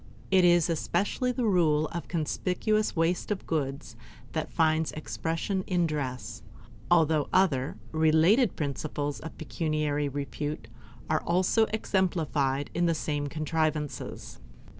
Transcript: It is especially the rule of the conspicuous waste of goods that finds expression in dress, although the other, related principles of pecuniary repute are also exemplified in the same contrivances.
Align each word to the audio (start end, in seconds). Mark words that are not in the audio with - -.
It 0.31 0.43
is 0.43 0.67
especially 0.67 1.31
the 1.31 1.45
rule 1.45 1.85
of 1.89 2.01
the 2.01 2.07
conspicuous 2.07 2.95
waste 2.95 3.29
of 3.29 3.45
goods 3.45 3.95
that 4.31 4.51
finds 4.51 4.91
expression 4.93 5.63
in 5.67 5.85
dress, 5.85 6.41
although 6.89 7.25
the 7.25 7.37
other, 7.37 7.77
related 7.91 8.55
principles 8.55 9.19
of 9.19 9.37
pecuniary 9.37 10.09
repute 10.09 10.67
are 11.07 11.21
also 11.21 11.65
exemplified 11.67 12.71
in 12.73 12.87
the 12.87 12.95
same 12.95 13.27
contrivances. 13.27 14.39